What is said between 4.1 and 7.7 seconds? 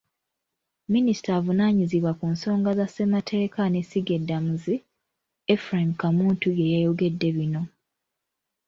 eddamuzi, Ephraim Kamuntu yeyayogedde bino.